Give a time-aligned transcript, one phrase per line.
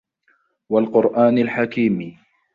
[0.69, 2.17] وَالقُرآنِ الحَكيمِ